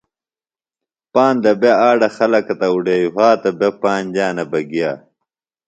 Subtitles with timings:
[1.13, 4.91] پاندہ بےۡ آڈہ خلکہ تہ اُڈھیویۡ وھاتہ بےۡ پانج جانہ بہ گِیہ